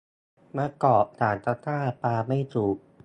[0.55, 2.77] มะกอกสามตะกร้า ปาไม่ถูก